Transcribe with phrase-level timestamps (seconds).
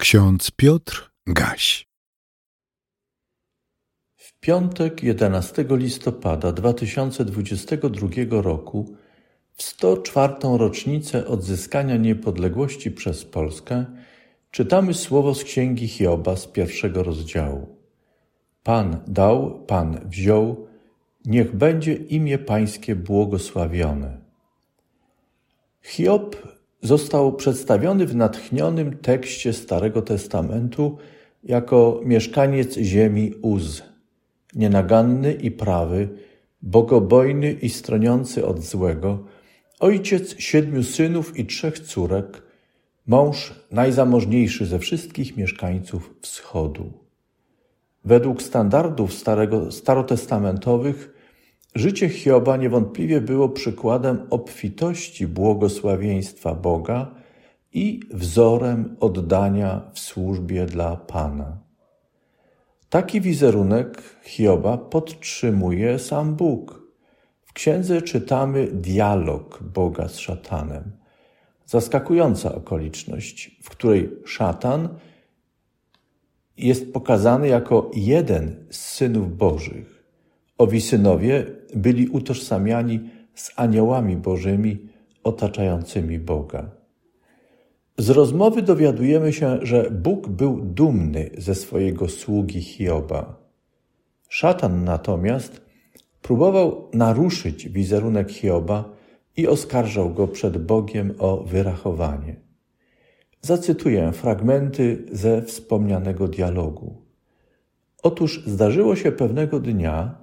[0.00, 1.86] Ksiądz Piotr Gaś.
[4.16, 8.08] W piątek 11 listopada 2022
[8.42, 8.96] roku,
[9.52, 10.34] w 104.
[10.42, 13.84] rocznicę odzyskania niepodległości przez Polskę,
[14.50, 17.76] czytamy słowo z księgi Hioba z pierwszego rozdziału.
[18.62, 20.66] Pan dał, Pan wziął,
[21.24, 24.20] niech będzie imię Pańskie błogosławione.
[25.82, 30.98] Hiob został przedstawiony w natchnionym tekście Starego Testamentu
[31.44, 33.82] jako mieszkaniec ziemi Uz,
[34.54, 36.08] nienaganny i prawy,
[36.62, 39.24] bogobojny i stroniący od złego,
[39.80, 42.42] ojciec siedmiu synów i trzech córek,
[43.06, 46.92] mąż najzamożniejszy ze wszystkich mieszkańców wschodu.
[48.04, 51.19] Według standardów starego, starotestamentowych
[51.74, 57.14] Życie Hioba niewątpliwie było przykładem obfitości błogosławieństwa Boga
[57.72, 61.58] i wzorem oddania w służbie dla Pana.
[62.88, 66.82] Taki wizerunek Hioba podtrzymuje sam Bóg.
[67.42, 70.92] W księdze czytamy dialog Boga z szatanem.
[71.66, 74.88] Zaskakująca okoliczność, w której szatan
[76.56, 79.99] jest pokazany jako jeden z synów Bożych.
[80.60, 83.00] Owi synowie byli utożsamiani
[83.34, 84.88] z aniołami bożymi
[85.24, 86.70] otaczającymi Boga.
[87.98, 93.36] Z rozmowy dowiadujemy się, że Bóg był dumny ze swojego sługi Hioba.
[94.28, 95.60] Szatan natomiast
[96.22, 98.84] próbował naruszyć wizerunek Hioba
[99.36, 102.36] i oskarżał go przed Bogiem o wyrachowanie.
[103.40, 107.02] Zacytuję fragmenty ze wspomnianego dialogu.
[108.02, 110.20] Otóż zdarzyło się pewnego dnia,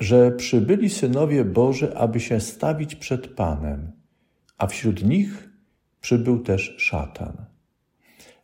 [0.00, 3.92] że przybyli synowie Boży, aby się stawić przed Panem,
[4.58, 5.50] a wśród nich
[6.00, 7.50] przybył też szatan.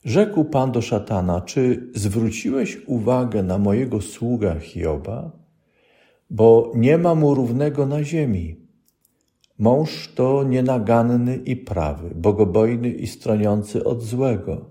[0.05, 5.31] Rzekł Pan do szatana: Czy zwróciłeś uwagę na mojego sługa Hioba?
[6.31, 8.57] Bo nie ma mu równego na ziemi.
[9.59, 14.71] Mąż to nienaganny i prawy, bogobojny i stroniący od złego.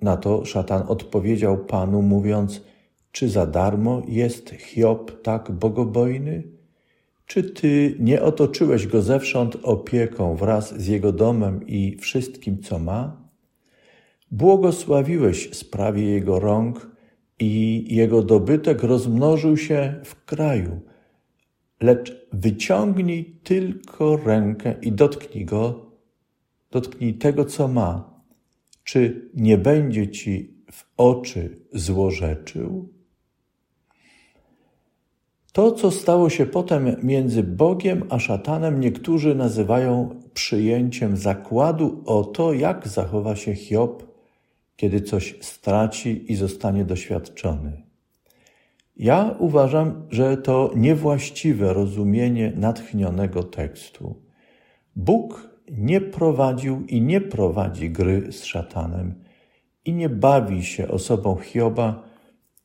[0.00, 2.62] Na to szatan odpowiedział Panu, mówiąc:
[3.14, 6.42] czy za darmo jest Hiob tak bogobojny?
[7.26, 13.28] Czy ty nie otoczyłeś go zewsząd opieką wraz z jego domem i wszystkim, co ma?
[14.30, 16.90] Błogosławiłeś sprawie jego rąk
[17.38, 20.80] i jego dobytek rozmnożył się w kraju.
[21.80, 25.92] Lecz wyciągnij tylko rękę i dotknij go,
[26.70, 28.20] dotknij tego, co ma.
[28.84, 32.93] Czy nie będzie ci w oczy złorzeczył?
[35.54, 42.52] To, co stało się potem między Bogiem a szatanem, niektórzy nazywają przyjęciem zakładu o to,
[42.52, 44.02] jak zachowa się Hiob,
[44.76, 47.82] kiedy coś straci i zostanie doświadczony.
[48.96, 54.22] Ja uważam, że to niewłaściwe rozumienie natchnionego tekstu.
[54.96, 59.14] Bóg nie prowadził i nie prowadzi gry z szatanem
[59.84, 62.02] i nie bawi się osobą Hioba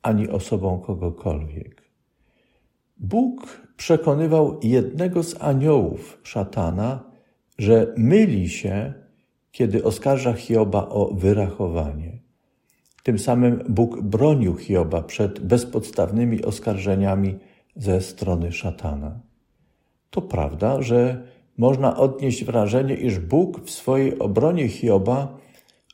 [0.01, 1.88] ani osobą kogokolwiek.
[2.99, 7.03] Bóg przekonywał jednego z aniołów szatana,
[7.57, 8.93] że myli się,
[9.51, 12.19] kiedy oskarża Hioba o wyrachowanie.
[13.03, 17.39] Tym samym Bóg bronił Hioba przed bezpodstawnymi oskarżeniami
[17.75, 19.19] ze strony szatana.
[20.09, 21.23] To prawda, że
[21.57, 25.37] można odnieść wrażenie, iż Bóg w swojej obronie Hioba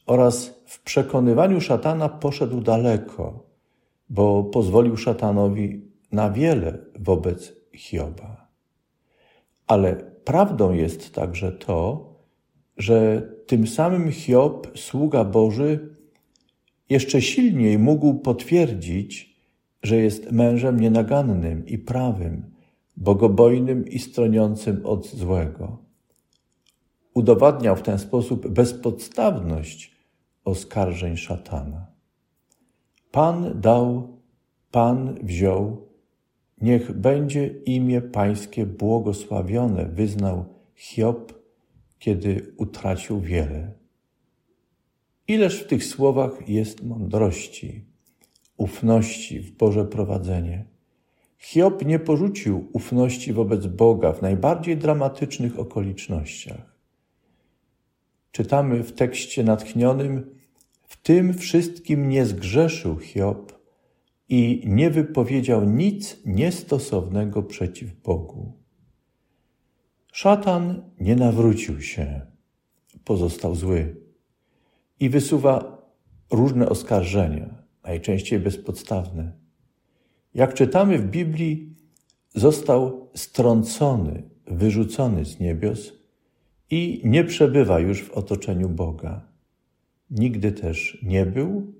[0.05, 3.45] oraz w przekonywaniu szatana poszedł daleko,
[4.09, 8.47] bo pozwolił szatanowi na wiele wobec Hioba.
[9.67, 9.95] Ale
[10.25, 12.09] prawdą jest także to,
[12.77, 15.95] że tym samym Hiob, sługa Boży,
[16.89, 19.35] jeszcze silniej mógł potwierdzić,
[19.83, 22.51] że jest mężem nienagannym i prawym,
[22.97, 25.77] bogobojnym i stroniącym od złego.
[27.13, 29.95] Udowadniał w ten sposób bezpodstawność
[30.45, 31.87] oskarżeń szatana.
[33.11, 34.19] Pan dał,
[34.71, 35.87] Pan wziął,
[36.61, 41.33] Niech będzie imię Pańskie błogosławione, wyznał Hiob,
[41.99, 43.73] kiedy utracił wiele.
[45.27, 47.85] Ileż w tych słowach jest mądrości,
[48.57, 50.65] ufności w Boże prowadzenie.
[51.37, 56.75] Hiob nie porzucił ufności wobec Boga w najbardziej dramatycznych okolicznościach.
[58.31, 60.35] Czytamy w tekście natchnionym:
[60.83, 63.54] W tym wszystkim nie zgrzeszył Hiob,
[64.29, 68.53] i nie wypowiedział nic niestosownego przeciw Bogu.
[70.11, 72.21] Szatan nie nawrócił się,
[73.03, 73.95] pozostał zły
[74.99, 75.81] i wysuwa
[76.31, 79.31] różne oskarżenia, najczęściej bezpodstawne.
[80.33, 81.75] Jak czytamy w Biblii,
[82.35, 85.93] został strącony, wyrzucony z niebios
[86.69, 89.27] i nie przebywa już w otoczeniu Boga.
[90.09, 91.73] Nigdy też nie był,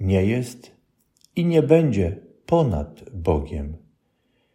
[0.00, 0.75] nie jest
[1.36, 2.16] i nie będzie
[2.46, 3.76] ponad Bogiem.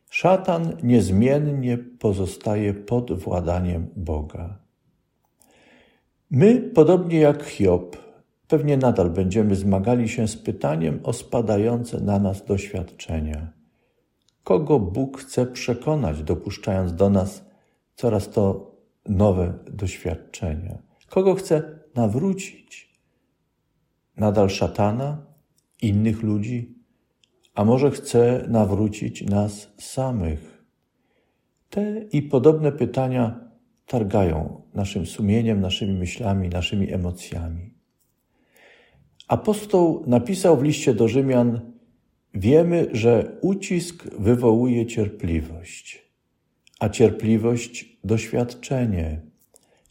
[0.10, 4.60] Szatan niezmiennie pozostaje pod władaniem Boga.
[6.32, 7.98] My, podobnie jak Hiob,
[8.48, 13.54] pewnie nadal będziemy zmagali się z pytaniem o spadające na nas doświadczenia.
[14.44, 17.46] Kogo Bóg chce przekonać, dopuszczając do nas
[17.96, 18.72] coraz to
[19.06, 20.78] nowe doświadczenia?
[21.10, 23.00] Kogo chce nawrócić?
[24.18, 25.26] Nadal szatana,
[25.82, 26.76] innych ludzi,
[27.56, 30.64] a może chce nawrócić nas samych?
[31.70, 33.52] Te i podobne pytania
[33.86, 37.74] targają naszym sumieniem, naszymi myślami, naszymi emocjami.
[39.28, 41.74] Apostoł napisał w liście do Rzymian:
[42.34, 46.12] Wiemy, że ucisk wywołuje cierpliwość,
[46.80, 49.22] a cierpliwość doświadczenie,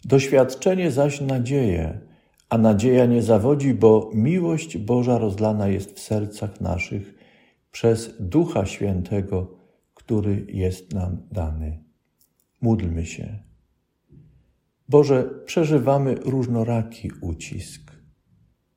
[0.04, 2.00] doświadczenie zaś nadzieję,
[2.50, 7.14] a nadzieja nie zawodzi, bo miłość Boża rozlana jest w sercach naszych
[7.73, 9.56] przez Ducha Świętego,
[9.94, 11.85] który jest nam dany.
[12.61, 13.38] Módlmy się.
[14.88, 17.93] Boże, przeżywamy różnoraki ucisk.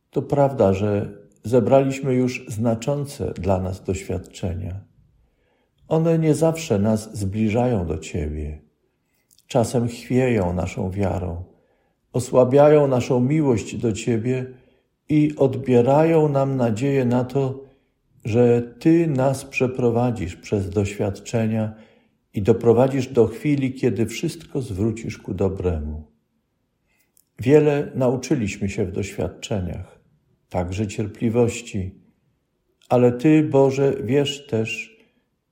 [0.10, 4.84] To prawda, że zebraliśmy już znaczące dla nas doświadczenia.
[5.88, 8.62] One nie zawsze nas zbliżają do Ciebie.
[9.48, 11.53] Czasem chwieją naszą wiarą,
[12.14, 14.46] osłabiają naszą miłość do Ciebie
[15.10, 17.64] i odbierają nam nadzieję na to,
[18.26, 21.74] że Ty nas przeprowadzisz przez doświadczenia
[22.34, 26.04] i doprowadzisz do chwili, kiedy wszystko zwrócisz ku dobremu.
[27.40, 30.00] Wiele nauczyliśmy się w doświadczeniach,
[30.50, 31.96] także cierpliwości,
[32.90, 34.98] ale Ty, Boże, wiesz też,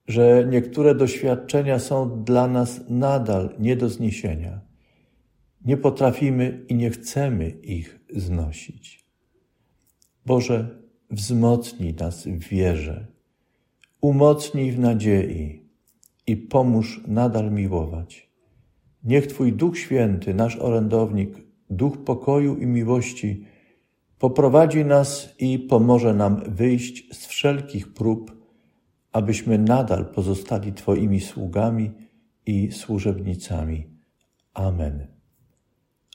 [0.08, 4.71] że niektóre doświadczenia są dla nas nadal nie do zniesienia.
[5.66, 9.06] Nie potrafimy i nie chcemy ich znosić.
[10.25, 10.81] Boże,
[11.12, 13.08] wzmocnij nas w wierze,
[14.02, 15.66] umocnij w nadziei
[16.28, 18.31] i pomóż nadal miłować.
[19.04, 21.38] Niech Twój Duch Święty, nasz orędownik,
[21.69, 23.46] Duch pokoju i miłości,
[24.19, 28.42] poprowadzi nas i pomoże nam wyjść z wszelkich prób,
[29.12, 31.92] abyśmy nadal pozostali Twoimi sługami
[32.46, 33.88] i służebnicami.
[34.54, 35.21] Amen.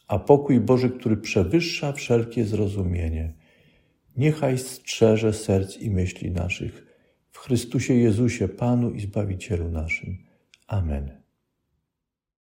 [0.07, 3.35] A pokój Boży, który przewyższa wszelkie zrozumienie,
[4.17, 6.87] niechaj strzeże serc i myśli naszych
[7.31, 10.19] w Chrystusie Jezusie, Panu i Zbawicielu naszym.
[10.67, 11.26] Amen.